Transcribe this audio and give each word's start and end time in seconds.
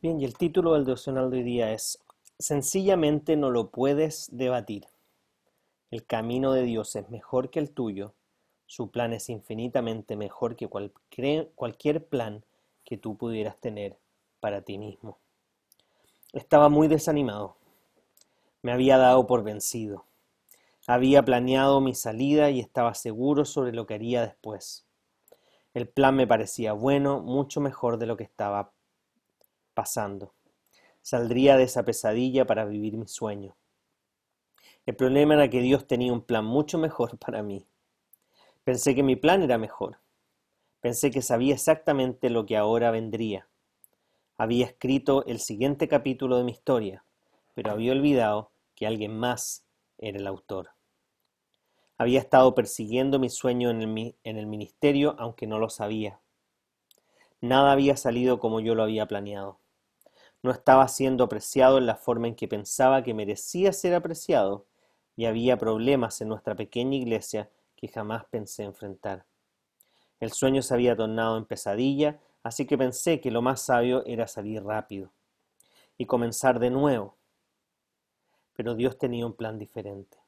Bien, 0.00 0.20
y 0.20 0.24
el 0.24 0.34
título 0.34 0.74
del 0.74 0.84
devocional 0.84 1.28
de 1.28 1.38
hoy 1.38 1.42
día 1.42 1.72
es 1.72 1.98
Sencillamente 2.38 3.36
no 3.36 3.50
lo 3.50 3.70
puedes 3.70 4.28
debatir. 4.30 4.86
El 5.90 6.06
camino 6.06 6.52
de 6.52 6.62
Dios 6.62 6.94
es 6.94 7.10
mejor 7.10 7.50
que 7.50 7.58
el 7.58 7.72
tuyo. 7.72 8.14
Su 8.66 8.92
plan 8.92 9.12
es 9.12 9.28
infinitamente 9.28 10.14
mejor 10.14 10.54
que 10.54 10.68
cualquier 10.68 12.06
plan 12.06 12.44
que 12.84 12.96
tú 12.96 13.16
pudieras 13.16 13.58
tener 13.58 13.98
para 14.38 14.62
ti 14.62 14.78
mismo. 14.78 15.18
Estaba 16.32 16.68
muy 16.68 16.86
desanimado. 16.86 17.56
Me 18.62 18.70
había 18.70 18.98
dado 18.98 19.26
por 19.26 19.42
vencido. 19.42 20.04
Había 20.86 21.24
planeado 21.24 21.80
mi 21.80 21.96
salida 21.96 22.50
y 22.50 22.60
estaba 22.60 22.94
seguro 22.94 23.44
sobre 23.44 23.72
lo 23.72 23.88
que 23.88 23.94
haría 23.94 24.22
después. 24.22 24.86
El 25.74 25.88
plan 25.88 26.14
me 26.14 26.28
parecía 26.28 26.72
bueno, 26.72 27.18
mucho 27.20 27.60
mejor 27.60 27.98
de 27.98 28.06
lo 28.06 28.16
que 28.16 28.22
estaba 28.22 28.70
pasando. 29.78 30.34
Saldría 31.02 31.56
de 31.56 31.62
esa 31.62 31.84
pesadilla 31.84 32.44
para 32.44 32.64
vivir 32.64 32.96
mi 32.96 33.06
sueño. 33.06 33.54
El 34.86 34.96
problema 34.96 35.34
era 35.34 35.48
que 35.48 35.60
Dios 35.60 35.86
tenía 35.86 36.12
un 36.12 36.22
plan 36.22 36.44
mucho 36.44 36.78
mejor 36.78 37.16
para 37.24 37.44
mí. 37.44 37.64
Pensé 38.64 38.96
que 38.96 39.04
mi 39.04 39.14
plan 39.14 39.40
era 39.40 39.56
mejor. 39.56 40.00
Pensé 40.80 41.12
que 41.12 41.22
sabía 41.22 41.54
exactamente 41.54 42.28
lo 42.28 42.44
que 42.44 42.56
ahora 42.56 42.90
vendría. 42.90 43.46
Había 44.36 44.66
escrito 44.66 45.24
el 45.26 45.38
siguiente 45.38 45.86
capítulo 45.86 46.38
de 46.38 46.42
mi 46.42 46.50
historia, 46.50 47.04
pero 47.54 47.70
había 47.70 47.92
olvidado 47.92 48.50
que 48.74 48.88
alguien 48.88 49.16
más 49.16 49.64
era 49.96 50.18
el 50.18 50.26
autor. 50.26 50.70
Había 51.98 52.18
estado 52.18 52.56
persiguiendo 52.56 53.20
mi 53.20 53.30
sueño 53.30 53.70
en 53.70 53.82
el, 53.82 54.16
en 54.24 54.38
el 54.38 54.46
ministerio, 54.48 55.14
aunque 55.20 55.46
no 55.46 55.60
lo 55.60 55.70
sabía. 55.70 56.18
Nada 57.40 57.70
había 57.70 57.96
salido 57.96 58.40
como 58.40 58.58
yo 58.58 58.74
lo 58.74 58.82
había 58.82 59.06
planeado 59.06 59.60
no 60.42 60.50
estaba 60.50 60.86
siendo 60.88 61.24
apreciado 61.24 61.78
en 61.78 61.86
la 61.86 61.96
forma 61.96 62.28
en 62.28 62.34
que 62.34 62.48
pensaba 62.48 63.02
que 63.02 63.14
merecía 63.14 63.72
ser 63.72 63.94
apreciado, 63.94 64.66
y 65.16 65.26
había 65.26 65.58
problemas 65.58 66.20
en 66.20 66.28
nuestra 66.28 66.54
pequeña 66.54 66.96
iglesia 66.96 67.50
que 67.74 67.88
jamás 67.88 68.24
pensé 68.26 68.62
enfrentar. 68.62 69.26
El 70.20 70.32
sueño 70.32 70.62
se 70.62 70.74
había 70.74 70.96
tornado 70.96 71.36
en 71.36 71.44
pesadilla, 71.44 72.20
así 72.42 72.66
que 72.66 72.78
pensé 72.78 73.20
que 73.20 73.30
lo 73.30 73.42
más 73.42 73.62
sabio 73.62 74.04
era 74.06 74.28
salir 74.28 74.62
rápido 74.62 75.12
y 75.96 76.06
comenzar 76.06 76.60
de 76.60 76.70
nuevo. 76.70 77.16
Pero 78.54 78.74
Dios 78.74 78.96
tenía 78.96 79.26
un 79.26 79.34
plan 79.34 79.58
diferente. 79.58 80.18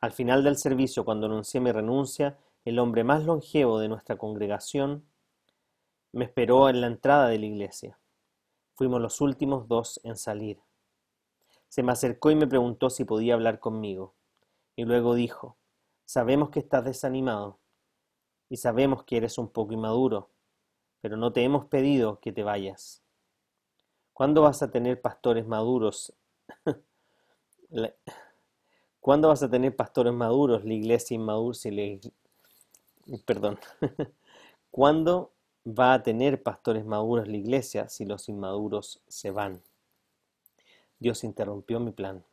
Al 0.00 0.12
final 0.12 0.42
del 0.42 0.56
servicio, 0.56 1.04
cuando 1.04 1.26
anuncié 1.26 1.60
mi 1.60 1.70
renuncia, 1.70 2.38
el 2.64 2.78
hombre 2.78 3.04
más 3.04 3.24
longevo 3.24 3.78
de 3.78 3.88
nuestra 3.88 4.16
congregación 4.16 5.04
me 6.12 6.24
esperó 6.24 6.68
en 6.68 6.80
la 6.80 6.86
entrada 6.86 7.28
de 7.28 7.38
la 7.38 7.46
iglesia. 7.46 7.98
Fuimos 8.74 9.00
los 9.00 9.20
últimos 9.20 9.68
dos 9.68 10.00
en 10.04 10.16
salir. 10.16 10.58
Se 11.68 11.82
me 11.82 11.92
acercó 11.92 12.30
y 12.30 12.34
me 12.34 12.46
preguntó 12.46 12.90
si 12.90 13.04
podía 13.04 13.34
hablar 13.34 13.60
conmigo. 13.60 14.14
Y 14.76 14.84
luego 14.84 15.14
dijo, 15.14 15.56
sabemos 16.04 16.50
que 16.50 16.60
estás 16.60 16.84
desanimado 16.84 17.58
y 18.48 18.58
sabemos 18.58 19.04
que 19.04 19.16
eres 19.16 19.38
un 19.38 19.48
poco 19.48 19.72
inmaduro, 19.72 20.30
pero 21.00 21.16
no 21.16 21.32
te 21.32 21.42
hemos 21.42 21.66
pedido 21.66 22.20
que 22.20 22.32
te 22.32 22.42
vayas. 22.42 23.02
¿Cuándo 24.12 24.42
vas 24.42 24.62
a 24.62 24.70
tener 24.70 25.00
pastores 25.00 25.46
maduros? 25.46 26.12
¿Cuándo 29.00 29.28
vas 29.28 29.42
a 29.42 29.50
tener 29.50 29.74
pastores 29.74 30.12
maduros, 30.12 30.64
la 30.64 30.74
iglesia 30.74 31.14
inmadura? 31.14 31.54
Si 31.54 31.70
le... 31.70 32.00
Perdón. 33.24 33.58
¿Cuándo 34.70 35.32
va 35.66 35.94
a 35.94 36.02
tener 36.02 36.42
pastores 36.42 36.84
maduros 36.84 37.28
la 37.28 37.36
iglesia 37.36 37.88
si 37.88 38.04
los 38.04 38.28
inmaduros 38.28 39.02
se 39.06 39.30
van. 39.30 39.62
Dios 40.98 41.24
interrumpió 41.24 41.80
mi 41.80 41.92
plan. 41.92 42.24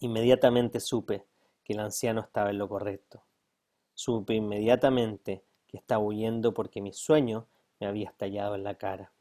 Inmediatamente 0.00 0.80
supe 0.80 1.26
que 1.64 1.74
el 1.74 1.80
anciano 1.80 2.20
estaba 2.20 2.50
en 2.50 2.58
lo 2.58 2.68
correcto. 2.68 3.22
Supe 3.94 4.34
inmediatamente 4.34 5.44
que 5.66 5.76
estaba 5.76 6.02
huyendo 6.02 6.54
porque 6.54 6.80
mi 6.80 6.92
sueño 6.92 7.46
me 7.78 7.86
había 7.86 8.08
estallado 8.08 8.54
en 8.54 8.64
la 8.64 8.74
cara. 8.76 9.12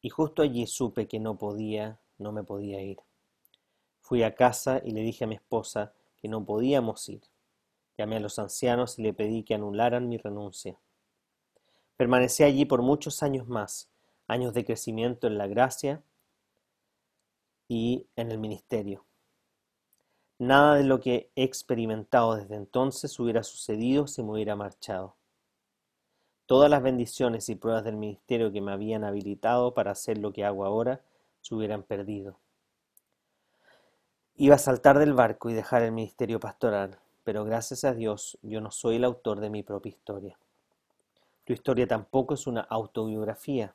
Y 0.00 0.10
justo 0.10 0.42
allí 0.42 0.66
supe 0.66 1.08
que 1.08 1.18
no 1.18 1.36
podía, 1.36 1.98
no 2.18 2.32
me 2.32 2.44
podía 2.44 2.80
ir. 2.82 2.98
Fui 4.00 4.22
a 4.22 4.34
casa 4.34 4.80
y 4.84 4.92
le 4.92 5.00
dije 5.00 5.24
a 5.24 5.26
mi 5.26 5.34
esposa 5.34 5.92
que 6.16 6.28
no 6.28 6.44
podíamos 6.44 7.08
ir. 7.08 7.22
Llamé 7.98 8.16
a 8.16 8.20
los 8.20 8.38
ancianos 8.38 8.98
y 8.98 9.02
le 9.02 9.12
pedí 9.12 9.42
que 9.42 9.54
anularan 9.54 10.08
mi 10.08 10.16
renuncia. 10.18 10.78
Permanecí 11.96 12.44
allí 12.44 12.64
por 12.64 12.80
muchos 12.80 13.24
años 13.24 13.48
más, 13.48 13.90
años 14.28 14.54
de 14.54 14.64
crecimiento 14.64 15.26
en 15.26 15.36
la 15.36 15.48
gracia 15.48 16.04
y 17.66 18.06
en 18.14 18.30
el 18.30 18.38
ministerio. 18.38 19.04
Nada 20.38 20.76
de 20.76 20.84
lo 20.84 21.00
que 21.00 21.32
he 21.34 21.42
experimentado 21.42 22.36
desde 22.36 22.54
entonces 22.54 23.18
hubiera 23.18 23.42
sucedido 23.42 24.06
si 24.06 24.22
me 24.22 24.30
hubiera 24.30 24.54
marchado. 24.54 25.16
Todas 26.46 26.70
las 26.70 26.82
bendiciones 26.82 27.48
y 27.48 27.56
pruebas 27.56 27.82
del 27.82 27.96
ministerio 27.96 28.52
que 28.52 28.60
me 28.60 28.70
habían 28.70 29.02
habilitado 29.02 29.74
para 29.74 29.90
hacer 29.90 30.18
lo 30.18 30.32
que 30.32 30.44
hago 30.44 30.64
ahora 30.64 31.02
se 31.40 31.56
hubieran 31.56 31.82
perdido. 31.82 32.38
Iba 34.36 34.54
a 34.54 34.58
saltar 34.58 35.00
del 35.00 35.14
barco 35.14 35.50
y 35.50 35.54
dejar 35.54 35.82
el 35.82 35.90
ministerio 35.90 36.38
pastoral, 36.38 37.00
pero 37.28 37.44
gracias 37.44 37.84
a 37.84 37.92
Dios 37.92 38.38
yo 38.40 38.62
no 38.62 38.70
soy 38.70 38.96
el 38.96 39.04
autor 39.04 39.40
de 39.40 39.50
mi 39.50 39.62
propia 39.62 39.90
historia. 39.90 40.38
Tu 41.44 41.52
historia 41.52 41.86
tampoco 41.86 42.32
es 42.32 42.46
una 42.46 42.62
autobiografía. 42.62 43.74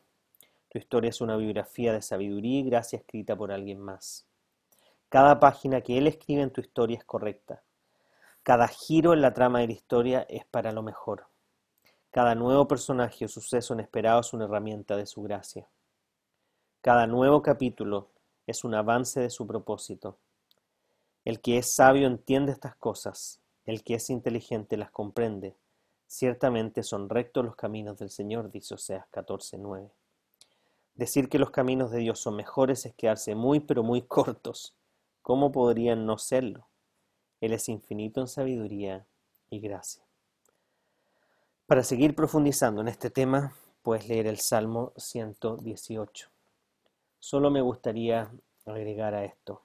Tu 0.69 0.80
historia 0.80 1.12
es 1.12 1.22
una 1.22 1.38
biografía 1.38 1.94
de 1.94 2.02
sabiduría 2.02 2.62
y 2.62 2.64
gracia 2.64 2.97
escrita 2.97 3.36
por 3.36 3.52
alguien 3.52 3.80
más. 3.80 4.25
Cada 5.08 5.40
página 5.40 5.81
que 5.81 6.00
él 6.00 6.08
escribe 6.08 6.41
en 6.41 6.50
tu 6.50 6.62
historia 6.62 6.97
es 6.97 7.03
correcta. 7.03 7.62
Cada 8.41 8.68
giro 8.68 9.14
en 9.14 9.22
la 9.22 9.36
trama 9.36 9.59
de 9.59 9.68
la 9.68 9.74
historia 9.74 10.25
es 10.28 10.46
para 10.46 10.72
lo 10.72 10.81
mejor. 10.81 11.28
Cada 12.09 12.34
nuevo 12.34 12.68
personaje 12.68 13.25
o 13.25 13.28
suceso 13.28 13.75
inesperado 13.75 14.22
es 14.22 14.34
una 14.34 14.46
herramienta 14.46 14.97
de 14.97 15.06
su 15.06 15.22
gracia. 15.22 15.70
Cada 16.81 17.06
nuevo 17.06 17.44
capítulo 17.44 18.09
es 18.47 18.64
un 18.64 18.74
avance 18.74 19.20
de 19.20 19.30
su 19.30 19.46
propósito. 19.46 20.18
El 21.24 21.40
que 21.40 21.59
es 21.59 21.72
sabio 21.72 22.08
entiende 22.08 22.52
estas 22.52 22.75
cosas 22.78 23.43
el 23.66 23.84
que 23.84 23.96
es 23.96 24.09
inteligente 24.09 24.78
las 24.78 24.91
comprende. 24.91 25.56
Ciertamente 26.08 26.84
son 26.84 27.09
rectos 27.09 27.43
los 27.46 27.55
caminos 27.55 27.97
del 27.97 28.09
Señor, 28.09 28.52
dice 28.52 28.76
Oseas 28.76 29.05
14:9. 29.11 29.90
Decir 30.96 31.28
que 31.28 31.40
los 31.40 31.49
caminos 31.49 31.91
de 31.91 31.99
Dios 31.99 32.20
son 32.20 32.35
mejores 32.35 32.85
es 32.85 32.93
quedarse 32.93 33.35
muy 33.35 33.59
pero 33.59 33.84
muy 33.84 34.02
cortos. 34.08 34.76
¿Cómo 35.22 35.52
podrían 35.52 36.05
no 36.05 36.17
serlo? 36.17 36.67
Él 37.41 37.53
es 37.53 37.67
infinito 37.67 38.22
en 38.22 38.28
sabiduría 38.28 39.05
y 39.49 39.59
gracia. 39.59 40.03
Para 41.66 41.84
seguir 41.84 42.14
profundizando 42.14 42.82
en 42.82 42.90
este 42.90 43.09
tema, 43.09 43.55
puedes 43.82 44.08
leer 44.08 44.28
el 44.28 44.38
Salmo 44.40 44.93
118. 44.97 46.29
Solo 47.20 47.49
me 47.49 47.61
gustaría 47.61 48.32
agregar 48.66 49.16
a 49.16 49.26
esto. 49.26 49.63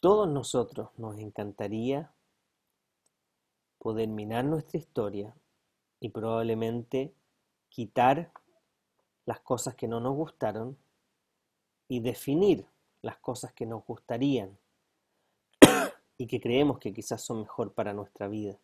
Todos 0.00 0.26
nosotros 0.26 0.88
nos 0.96 1.18
encantaría 1.18 2.10
poder 3.78 4.08
mirar 4.08 4.46
nuestra 4.46 4.78
historia 4.78 5.36
y 6.00 6.08
probablemente 6.08 7.14
quitar 7.68 8.32
las 9.26 9.40
cosas 9.40 9.74
que 9.74 9.88
no 9.88 10.00
nos 10.00 10.16
gustaron 10.16 10.78
y 11.86 12.00
definir 12.00 12.66
las 13.02 13.18
cosas 13.18 13.52
que 13.52 13.66
nos 13.66 13.84
gustarían 13.84 14.58
y 16.16 16.26
que 16.26 16.40
creemos 16.40 16.78
que 16.78 16.94
quizás 16.94 17.22
son 17.22 17.42
mejor 17.42 17.74
para 17.74 17.92
nuestra 17.92 18.26
vida. 18.26 18.58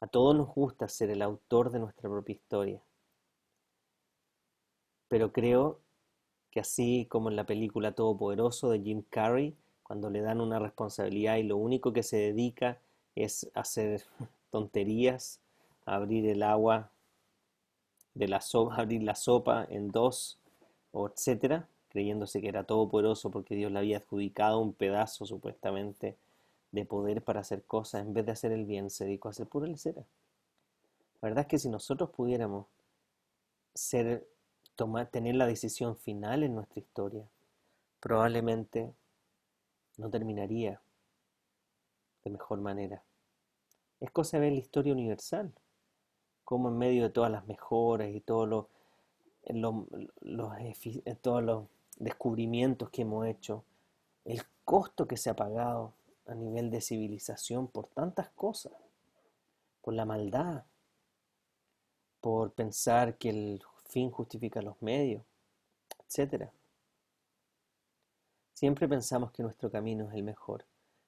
A 0.00 0.06
todos 0.06 0.36
nos 0.36 0.48
gusta 0.54 0.88
ser 0.88 1.10
el 1.10 1.22
autor 1.22 1.72
de 1.72 1.80
nuestra 1.80 2.08
propia 2.08 2.34
historia, 2.34 2.84
pero 5.08 5.32
creo 5.32 5.80
que 6.52 6.60
así 6.60 7.06
como 7.10 7.30
en 7.30 7.36
la 7.36 7.46
película 7.46 7.96
Todopoderoso 7.96 8.70
de 8.70 8.80
Jim 8.80 9.02
Carrey, 9.10 9.56
cuando 9.84 10.10
le 10.10 10.22
dan 10.22 10.40
una 10.40 10.58
responsabilidad 10.58 11.36
y 11.36 11.44
lo 11.44 11.56
único 11.56 11.92
que 11.92 12.02
se 12.02 12.16
dedica 12.16 12.78
es 13.14 13.48
hacer 13.54 14.02
tonterías, 14.50 15.38
abrir 15.86 16.26
el 16.28 16.42
agua 16.42 16.90
de 18.14 18.28
la 18.28 18.40
sopa, 18.40 18.74
abrir 18.78 19.02
la 19.02 19.14
sopa 19.14 19.66
en 19.70 19.92
dos, 19.92 20.38
o 20.90 21.08
etcétera, 21.08 21.68
creyéndose 21.90 22.40
que 22.40 22.48
era 22.48 22.64
todopoderoso 22.64 23.30
porque 23.30 23.54
Dios 23.54 23.70
le 23.70 23.78
había 23.78 23.98
adjudicado 23.98 24.58
un 24.58 24.72
pedazo 24.72 25.26
supuestamente 25.26 26.16
de 26.72 26.84
poder 26.84 27.22
para 27.22 27.40
hacer 27.40 27.62
cosas, 27.62 28.02
en 28.02 28.14
vez 28.14 28.26
de 28.26 28.32
hacer 28.32 28.50
el 28.50 28.64
bien, 28.64 28.90
se 28.90 29.04
dedicó 29.04 29.28
a 29.28 29.30
hacer 29.30 29.46
pura 29.46 29.68
lecera. 29.68 30.02
La 31.20 31.28
verdad 31.28 31.42
es 31.42 31.46
que 31.46 31.58
si 31.58 31.68
nosotros 31.68 32.10
pudiéramos 32.10 32.66
ser, 33.74 34.26
tomar, 34.74 35.06
tener 35.06 35.36
la 35.36 35.46
decisión 35.46 35.96
final 35.96 36.42
en 36.42 36.54
nuestra 36.54 36.80
historia, 36.80 37.24
probablemente 38.00 38.92
no 39.96 40.10
terminaría 40.10 40.80
de 42.24 42.30
mejor 42.30 42.60
manera. 42.60 43.02
Es 44.00 44.10
cosa 44.10 44.36
de 44.36 44.42
ver 44.42 44.52
la 44.52 44.58
historia 44.58 44.92
universal, 44.92 45.52
como 46.44 46.68
en 46.68 46.78
medio 46.78 47.02
de 47.02 47.10
todas 47.10 47.30
las 47.30 47.46
mejoras 47.46 48.08
y 48.10 48.20
todos 48.20 48.48
los, 48.48 48.66
todos 51.22 51.42
los 51.42 51.64
descubrimientos 51.98 52.90
que 52.90 53.02
hemos 53.02 53.26
hecho, 53.26 53.64
el 54.24 54.42
costo 54.64 55.06
que 55.06 55.16
se 55.16 55.30
ha 55.30 55.36
pagado 55.36 55.92
a 56.26 56.34
nivel 56.34 56.70
de 56.70 56.80
civilización 56.80 57.68
por 57.68 57.86
tantas 57.88 58.30
cosas, 58.30 58.72
por 59.82 59.94
la 59.94 60.06
maldad, 60.06 60.64
por 62.20 62.52
pensar 62.52 63.18
que 63.18 63.30
el 63.30 63.62
fin 63.84 64.10
justifica 64.10 64.62
los 64.62 64.80
medios, 64.80 65.22
etc. 66.08 66.50
Siempre 68.54 68.88
pensamos 68.88 69.32
que 69.32 69.42
nuestro 69.42 69.68
camino 69.68 70.08
es 70.08 70.14
el 70.14 70.22
mejor, 70.22 70.64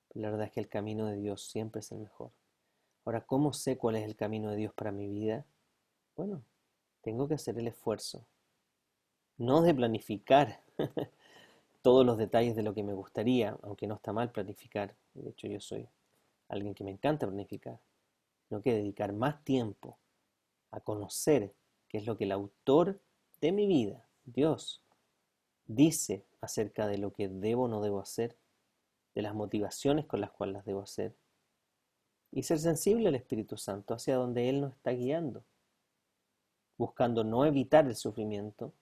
pero 0.09 0.21
la 0.21 0.31
verdad 0.31 0.47
es 0.49 0.53
que 0.53 0.59
el 0.59 0.69
camino 0.69 1.07
de 1.07 1.17
Dios 1.17 1.47
siempre 1.47 1.79
es 1.79 1.93
el 1.93 1.99
mejor. 1.99 2.33
Ahora, 3.05 3.25
¿cómo 3.25 3.53
sé 3.53 3.79
cuál 3.79 3.95
es 3.95 4.05
el 4.05 4.17
camino 4.17 4.51
de 4.51 4.57
Dios 4.57 4.75
para 4.75 4.91
mi 4.91 5.07
vida? 5.07 5.47
Bueno, 6.17 6.43
tengo 7.03 7.29
que 7.29 7.35
hacer 7.35 7.57
el 7.57 7.69
esfuerzo, 7.69 8.27
no 9.39 9.63
de 9.63 9.73
planificar 9.73 10.61
todos 11.83 12.05
los 12.05 12.19
detalles 12.19 12.57
de 12.57 12.65
lo 12.65 12.75
que 12.75 12.83
me 12.83 12.95
gustaría, 12.95 13.57
aunque 13.63 13.87
no 13.87 13.95
está 13.95 14.13
mal 14.13 14.33
planificar, 14.33 14.97
de 15.15 15.31
hecho 15.31 15.47
yo 15.47 15.61
soy 15.61 15.89
alguien 16.49 16.75
que 16.75 16.83
me 16.83 16.91
encanta 16.91 17.29
planificar, 17.29 17.79
sino 18.49 18.61
que 18.61 18.75
dedicar 18.75 19.13
más 19.13 19.45
tiempo 19.45 19.99
a 20.73 20.81
conocer 20.81 21.55
qué 21.89 21.99
es 21.99 22.07
lo 22.07 22.17
que 22.17 22.25
el 22.25 22.33
autor 22.33 22.99
de 23.41 23.53
mi 23.53 23.69
vida, 23.69 24.05
Dios, 24.25 24.83
dice 25.69 26.25
acerca 26.47 26.87
de 26.87 26.99
lo 26.99 27.13
que 27.13 27.29
debo 27.29 27.65
o 27.65 27.69
no 27.69 27.81
debo 27.83 28.01
hacer, 28.01 28.37
de 29.15 29.23
las 29.23 29.35
motivaciones 29.35 30.07
con 30.07 30.21
las 30.21 30.31
cuales 30.31 30.55
las 30.55 30.65
debo 30.65 30.83
hacer, 30.83 31.15
y 32.33 32.43
ser 32.43 32.59
sensible 32.59 33.09
al 33.09 33.15
Espíritu 33.15 33.57
Santo 33.57 33.95
hacia 33.95 34.17
donde 34.17 34.49
Él 34.49 34.61
nos 34.61 34.73
está 34.73 34.91
guiando, 34.91 35.45
buscando 36.77 37.25
no 37.25 37.45
evitar 37.45 37.87
el 37.87 37.97
sufrimiento, 37.97 38.73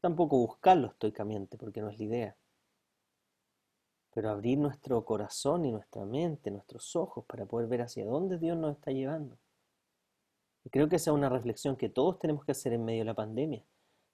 tampoco 0.00 0.38
buscarlo 0.38 0.88
estoicamente, 0.88 1.56
porque 1.56 1.80
no 1.80 1.90
es 1.90 1.98
la 1.98 2.04
idea. 2.04 2.36
Pero 4.12 4.30
abrir 4.30 4.58
nuestro 4.58 5.04
corazón 5.04 5.64
y 5.64 5.72
nuestra 5.72 6.04
mente, 6.04 6.50
nuestros 6.50 6.96
ojos, 6.96 7.24
para 7.26 7.46
poder 7.46 7.68
ver 7.68 7.82
hacia 7.82 8.04
dónde 8.04 8.38
Dios 8.38 8.56
nos 8.56 8.76
está 8.76 8.90
llevando. 8.90 9.36
Y 10.64 10.70
creo 10.70 10.88
que 10.88 10.96
esa 10.96 11.10
es 11.10 11.14
una 11.14 11.28
reflexión 11.28 11.76
que 11.76 11.88
todos 11.88 12.18
tenemos 12.18 12.44
que 12.44 12.52
hacer 12.52 12.72
en 12.72 12.84
medio 12.84 13.00
de 13.00 13.06
la 13.06 13.14
pandemia. 13.14 13.64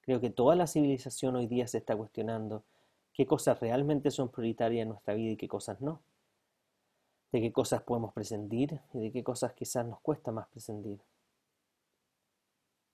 Creo 0.03 0.21
que 0.21 0.31
toda 0.31 0.55
la 0.55 0.67
civilización 0.67 1.35
hoy 1.37 1.47
día 1.47 1.67
se 1.67 1.79
está 1.79 1.97
cuestionando 1.97 2.63
qué 3.17 3.27
cosas 3.27 3.59
realmente 3.61 4.11
son 4.11 4.31
prioritarias 4.31 4.83
en 4.83 4.91
nuestra 4.91 5.15
vida 5.15 5.33
y 5.33 5.37
qué 5.37 5.49
cosas 5.49 5.81
no. 5.81 6.01
De 7.33 7.41
qué 7.41 7.53
cosas 7.53 7.83
podemos 7.83 8.13
prescindir 8.13 8.81
y 8.93 9.01
de 9.01 9.13
qué 9.13 9.25
cosas 9.25 9.53
quizás 9.55 9.87
nos 9.87 10.01
cuesta 10.01 10.31
más 10.33 10.49
prescindir. 10.49 11.01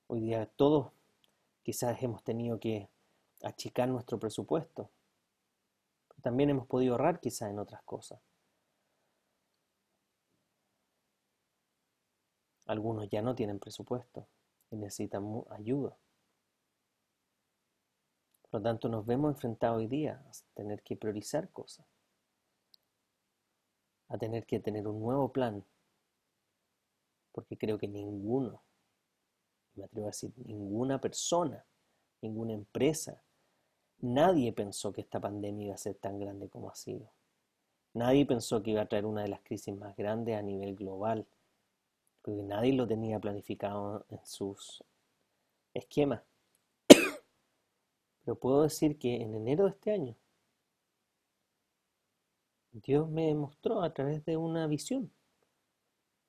Hoy 0.06 0.20
día 0.20 0.46
todos 0.56 0.92
Quizás 1.62 2.02
hemos 2.02 2.24
tenido 2.24 2.58
que 2.58 2.88
achicar 3.42 3.88
nuestro 3.88 4.18
presupuesto. 4.18 4.90
también 6.22 6.50
hemos 6.50 6.68
podido 6.68 6.94
ahorrar 6.94 7.18
quizás 7.18 7.50
en 7.50 7.58
otras 7.58 7.82
cosas. 7.82 8.20
Algunos 12.66 13.08
ya 13.10 13.22
no 13.22 13.34
tienen 13.34 13.58
presupuesto 13.58 14.26
y 14.70 14.76
necesitan 14.76 15.42
ayuda. 15.50 15.96
Por 18.52 18.60
lo 18.60 18.64
tanto, 18.64 18.90
nos 18.90 19.06
vemos 19.06 19.34
enfrentados 19.34 19.78
hoy 19.78 19.86
día 19.86 20.22
a 20.28 20.30
tener 20.52 20.82
que 20.82 20.94
priorizar 20.94 21.48
cosas, 21.48 21.86
a 24.08 24.18
tener 24.18 24.44
que 24.44 24.60
tener 24.60 24.86
un 24.86 25.00
nuevo 25.00 25.32
plan, 25.32 25.64
porque 27.32 27.56
creo 27.56 27.78
que 27.78 27.88
ninguno 27.88 28.62
me 29.74 29.84
atrevo 29.84 30.08
a 30.08 30.10
decir, 30.10 30.34
ninguna 30.36 31.00
persona, 31.00 31.64
ninguna 32.20 32.52
empresa, 32.52 33.22
nadie 34.00 34.52
pensó 34.52 34.92
que 34.92 35.00
esta 35.00 35.18
pandemia 35.18 35.68
iba 35.68 35.74
a 35.74 35.78
ser 35.78 35.94
tan 35.94 36.18
grande 36.18 36.50
como 36.50 36.68
ha 36.68 36.74
sido. 36.74 37.10
Nadie 37.94 38.26
pensó 38.26 38.62
que 38.62 38.72
iba 38.72 38.82
a 38.82 38.86
traer 38.86 39.06
una 39.06 39.22
de 39.22 39.28
las 39.28 39.40
crisis 39.40 39.74
más 39.74 39.96
grandes 39.96 40.36
a 40.36 40.42
nivel 40.42 40.76
global, 40.76 41.26
porque 42.20 42.42
nadie 42.42 42.74
lo 42.74 42.86
tenía 42.86 43.18
planificado 43.18 44.04
en 44.10 44.20
sus 44.26 44.84
esquemas. 45.72 46.20
Pero 48.24 48.38
puedo 48.38 48.62
decir 48.62 48.98
que 48.98 49.22
en 49.22 49.34
enero 49.34 49.64
de 49.64 49.70
este 49.70 49.92
año, 49.92 50.16
Dios 52.72 53.08
me 53.10 53.34
mostró 53.34 53.82
a 53.82 53.92
través 53.92 54.24
de 54.24 54.36
una 54.36 54.66
visión, 54.66 55.12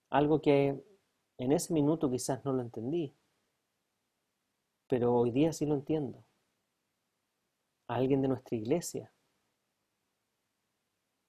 algo 0.09 0.41
que 0.41 0.83
en 1.37 1.51
ese 1.51 1.73
minuto 1.73 2.09
quizás 2.09 2.43
no 2.45 2.53
lo 2.53 2.61
entendí, 2.61 3.13
pero 4.87 5.13
hoy 5.13 5.31
día 5.31 5.53
sí 5.53 5.65
lo 5.65 5.75
entiendo. 5.75 6.23
Alguien 7.87 8.21
de 8.21 8.27
nuestra 8.27 8.55
iglesia. 8.55 9.11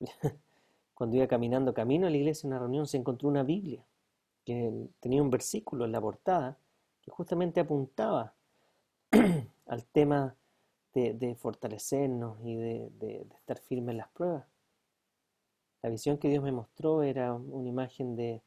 Cuando 0.95 1.17
iba 1.17 1.27
caminando 1.27 1.73
camino 1.75 2.07
a 2.07 2.11
la 2.11 2.17
iglesia 2.17 2.47
en 2.47 2.53
una 2.53 2.61
reunión 2.61 2.87
se 2.87 2.97
encontró 2.97 3.29
una 3.29 3.43
Biblia 3.43 3.85
que 4.45 4.89
tenía 5.01 5.23
un 5.23 5.31
versículo 5.31 5.85
en 5.85 5.93
la 5.93 6.01
portada 6.01 6.59
que 7.01 7.11
justamente 7.11 7.61
apuntaba 7.61 8.35
al 9.67 9.85
tema 9.87 10.37
de, 10.95 11.35
fortalecernos 11.35 12.39
y 12.45 12.57
de, 12.57 13.27
estar 13.37 13.59
firmes 13.59 13.93
en 13.93 13.99
las 13.99 14.09
pruebas. 14.09 14.47
La 15.83 15.91
visión 15.91 16.19
que 16.19 16.29
Dios 16.29 16.43
me 16.43 16.53
mostró 16.53 17.03
era 17.03 17.35
una 17.35 17.69
imagen 17.69 18.17
de, 18.17 18.43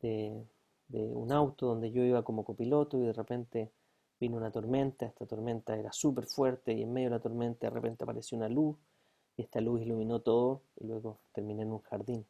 de, 0.00 0.46
un 0.88 1.32
auto 1.32 1.66
donde 1.66 1.90
yo 1.90 2.02
iba 2.02 2.22
como 2.22 2.44
copiloto 2.44 2.98
y 2.98 3.06
de 3.06 3.12
repente 3.12 3.72
vino 4.20 4.36
una 4.36 4.52
tormenta, 4.52 5.06
esta 5.06 5.26
tormenta 5.26 5.76
era 5.76 5.92
súper 5.92 6.26
fuerte 6.26 6.72
y 6.72 6.82
en 6.82 6.92
medio 6.92 7.08
de 7.08 7.16
la 7.16 7.22
tormenta 7.22 7.66
de 7.66 7.70
repente 7.70 8.04
apareció 8.04 8.38
una 8.38 8.48
luz 8.48 8.76
y 9.36 9.42
esta 9.42 9.60
luz 9.60 9.80
iluminó 9.80 10.20
todo 10.20 10.62
y 10.76 10.86
luego 10.86 11.18
terminé 11.32 11.62
en 11.62 11.72
un 11.72 11.80
jardín. 11.80 12.24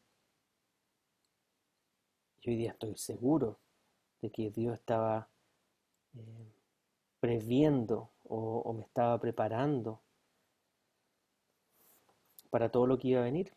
Y 2.41 2.49
hoy 2.49 2.55
día 2.57 2.71
estoy 2.71 2.97
seguro 2.97 3.59
de 4.21 4.31
que 4.31 4.49
Dios 4.49 4.73
estaba 4.73 5.29
eh, 6.15 6.51
previendo 7.19 8.09
o, 8.35 8.73
me 8.73 8.81
estaba 8.81 9.19
preparando 9.19 9.99
para 12.49 12.69
todo 12.69 12.87
lo 12.87 12.97
que 12.97 13.09
iba 13.09 13.21
a 13.21 13.25
venir. 13.25 13.51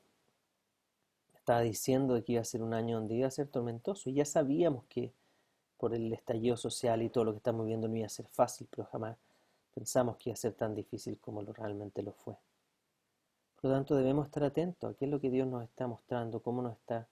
Estaba 1.34 1.60
diciendo 1.60 2.22
que 2.22 2.32
iba 2.32 2.42
a 2.42 2.44
ser 2.44 2.62
un 2.62 2.74
año 2.74 2.98
donde 2.98 3.14
iba 3.14 3.28
a 3.28 3.30
ser 3.30 3.48
tormentoso 3.48 4.10
y 4.10 4.14
ya 4.14 4.24
sabíamos 4.24 4.84
que 4.86 5.12
por 5.78 5.94
el 5.94 6.12
estallido 6.12 6.56
social 6.56 7.02
y 7.02 7.08
todo 7.08 7.24
lo 7.24 7.32
que 7.32 7.38
estamos 7.38 7.64
viviendo 7.64 7.88
no 7.88 7.96
iba 7.96 8.06
a 8.06 8.10
ser 8.10 8.26
fácil, 8.28 8.66
pero 8.70 8.86
jamás 8.86 9.16
pensamos 9.74 10.16
que 10.16 10.30
iba 10.30 10.34
a 10.34 10.36
ser 10.36 10.54
tan 10.54 10.74
difícil 10.74 11.18
como 11.20 11.42
lo 11.42 11.52
realmente 11.52 12.02
lo 12.02 12.12
fue. 12.12 12.34
Por 13.60 13.70
lo 13.70 13.76
tanto, 13.76 13.94
debemos 13.94 14.26
estar 14.26 14.44
atentos 14.44 14.90
a 14.90 14.94
qué 14.94 15.06
es 15.06 15.10
lo 15.10 15.20
que 15.20 15.30
Dios 15.30 15.46
nos 15.46 15.64
está 15.64 15.86
mostrando, 15.86 16.40
cómo 16.40 16.62
nos 16.62 16.76
está 16.76 17.06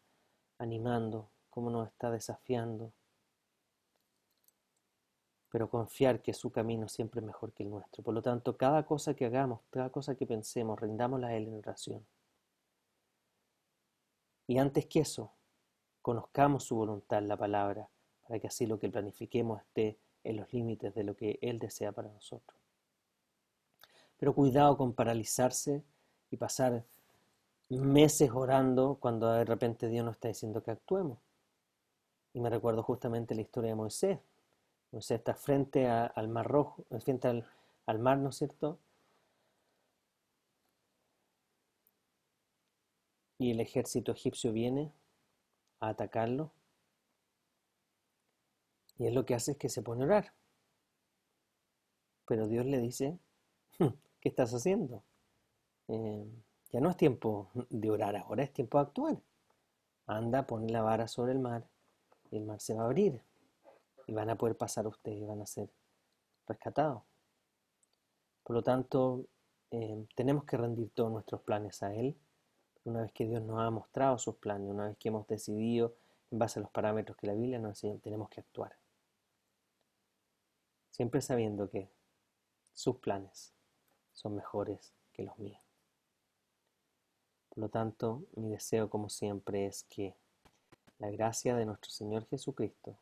animando, 0.59 1.28
cómo 1.50 1.71
nos 1.71 1.88
está 1.88 2.11
desafiando, 2.11 2.92
pero 5.54 5.70
confiar 5.70 6.20
que 6.20 6.34
su 6.34 6.50
camino 6.50 6.88
siempre 6.88 7.20
es 7.20 7.25
mejor 7.25 7.52
que 7.52 7.62
el 7.62 7.70
nuestro. 7.70 8.02
Por 8.02 8.12
lo 8.12 8.23
tanto, 8.23 8.56
cada 8.56 8.84
cosa 8.84 9.14
que 9.14 9.25
hagamos, 9.25 9.61
cada 9.70 9.88
cosa 9.88 10.16
que 10.16 10.26
pensemos, 10.26 10.80
rendámosla 10.80 11.28
a 11.28 11.37
Él 11.37 11.46
en 11.46 11.54
oración. 11.54 12.04
Y 14.49 14.58
antes 14.58 14.87
que 14.87 14.99
eso, 14.99 15.30
conozcamos 16.02 16.64
su 16.64 16.75
voluntad 16.75 17.23
la 17.23 17.37
palabra, 17.37 17.88
para 18.26 18.40
que 18.40 18.49
así 18.49 18.66
lo 18.66 18.80
que 18.80 18.88
planifiquemos 18.88 19.61
esté 19.61 19.96
en 20.25 20.38
los 20.38 20.52
límites 20.52 20.92
de 20.92 21.04
lo 21.04 21.14
que 21.14 21.38
Él 21.40 21.61
desea 21.61 21.92
para 21.92 22.08
nosotros. 22.08 22.58
Pero 24.16 24.34
cuidado 24.34 24.76
con 24.76 24.92
paralizarse 24.92 25.84
y 26.32 26.37
pasar 26.37 26.82
meses 27.68 28.32
orando 28.32 28.96
cuando 28.96 29.30
de 29.30 29.44
repente 29.44 29.87
Dios 29.87 30.04
nos 30.04 30.16
está 30.16 30.26
diciendo 30.26 30.64
que 30.64 30.73
actuemos. 30.73 31.20
Y 32.32 32.40
me 32.40 32.50
recuerdo 32.50 32.82
justamente 32.82 33.37
la 33.37 33.42
historia 33.42 33.70
de 33.70 33.76
Moisés 33.76 34.18
o 34.94 35.00
sea, 35.00 35.16
está 35.16 35.34
frente 35.34 35.86
al 35.88 36.28
mar 36.28 36.46
rojo, 36.46 36.84
eh, 36.90 37.00
frente 37.00 37.28
al, 37.28 37.46
al 37.86 37.98
mar, 37.98 38.18
¿no 38.18 38.30
es 38.30 38.36
cierto? 38.36 38.78
Y 43.38 43.50
el 43.50 43.60
ejército 43.60 44.12
egipcio 44.12 44.52
viene 44.52 44.92
a 45.80 45.88
atacarlo. 45.88 46.52
Y 48.98 49.06
él 49.06 49.14
lo 49.14 49.24
que 49.24 49.34
hace 49.34 49.52
es 49.52 49.58
que 49.58 49.68
se 49.68 49.82
pone 49.82 50.04
a 50.04 50.06
orar. 50.06 50.32
Pero 52.26 52.46
Dios 52.46 52.64
le 52.64 52.78
dice, 52.78 53.18
hmm, 53.78 53.88
¿qué 54.20 54.28
estás 54.28 54.54
haciendo? 54.54 55.02
Eh, 55.88 56.26
ya 56.70 56.80
no 56.80 56.90
es 56.90 56.96
tiempo 56.96 57.50
de 57.68 57.90
orar 57.90 58.16
ahora, 58.16 58.44
es 58.44 58.52
tiempo 58.52 58.78
de 58.78 58.82
actuar. 58.84 59.16
Anda, 60.06 60.46
pon 60.46 60.70
la 60.72 60.82
vara 60.82 61.08
sobre 61.08 61.32
el 61.32 61.40
mar 61.40 61.66
y 62.30 62.36
el 62.36 62.44
mar 62.44 62.60
se 62.60 62.74
va 62.74 62.82
a 62.82 62.86
abrir. 62.86 63.20
Y 64.06 64.12
van 64.12 64.30
a 64.30 64.37
poder 64.37 64.56
pasar 64.56 64.87
ustedes 64.87 65.18
y 65.18 65.25
van 65.25 65.40
a 65.40 65.46
ser 65.46 65.70
rescatados. 66.46 67.02
Por 68.42 68.56
lo 68.56 68.62
tanto, 68.62 69.26
eh, 69.70 70.06
tenemos 70.14 70.44
que 70.44 70.56
rendir 70.56 70.90
todos 70.90 71.11
nuestros 71.11 71.40
planes 71.42 71.82
a 71.82 71.94
Él. 71.94 72.16
Una 72.84 73.02
vez 73.02 73.12
que 73.12 73.26
Dios 73.26 73.42
nos 73.42 73.61
ha 73.61 73.70
mostrado 73.70 74.18
sus 74.18 74.37
planes, 74.37 74.70
una 74.70 74.88
vez 74.88 74.96
que 74.99 75.08
hemos 75.08 75.26
decidido 75.26 75.96
en 76.30 76.38
base 76.38 76.58
a 76.58 76.62
los 76.62 76.70
parámetros 76.70 77.16
que 77.16 77.26
la 77.26 77.34
Biblia 77.34 77.58
nos 77.58 77.70
enseña, 77.70 77.99
tenemos 78.00 78.28
que 78.28 78.40
actuar. 78.40 78.76
Siempre 80.90 81.23
sabiendo 81.23 81.70
que 81.70 81.90
sus 82.73 82.96
planes 82.96 83.54
son 84.12 84.37
mejores 84.37 84.92
que 85.12 85.23
los 85.23 85.38
míos. 85.38 85.61
Por 87.49 87.58
lo 87.58 87.68
tanto, 87.68 88.25
mi 88.34 88.50
deseo 88.50 88.90
como 88.90 89.08
siempre 89.08 89.66
es 89.66 89.84
que 89.84 90.16
la 90.99 91.11
gracia 91.11 91.56
de 91.56 91.66
nuestro 91.66 91.90
Señor 91.90 92.26
Jesucristo, 92.26 92.99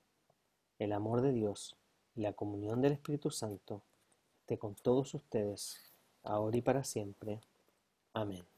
el 0.82 0.92
amor 0.92 1.22
de 1.22 1.32
Dios 1.32 1.76
y 2.14 2.22
la 2.22 2.32
comunión 2.32 2.82
del 2.82 2.92
Espíritu 2.92 3.30
Santo 3.30 3.82
esté 4.40 4.58
con 4.58 4.74
todos 4.74 5.14
ustedes, 5.14 5.78
ahora 6.24 6.56
y 6.56 6.62
para 6.62 6.84
siempre. 6.84 7.40
Amén. 8.12 8.51